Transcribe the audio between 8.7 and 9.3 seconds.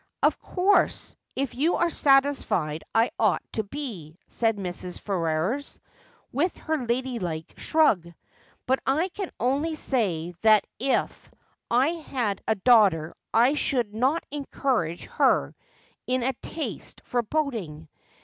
I can